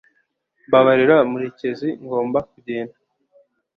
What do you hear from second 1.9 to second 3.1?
ngomba kugenda